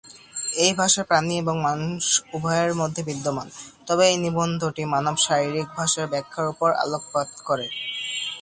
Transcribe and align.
এই 0.63 0.71
ভাষা 0.73 1.01
প্রাণী 1.03 1.33
এবং 1.43 1.55
মানুষ 1.67 2.03
উভয়ের 2.33 2.73
মধ্যে 2.81 3.01
বিদ্যমান, 3.09 3.47
তবে 3.87 4.03
এই 4.11 4.17
নিবন্ধটি 4.25 4.83
মানব 4.93 5.15
শারীরিক 5.25 5.67
ভাষার 5.77 6.07
ব্যাখ্যার 6.13 6.47
উপর 6.53 6.69
আলোকপাত 6.83 7.29
করে। 7.47 7.67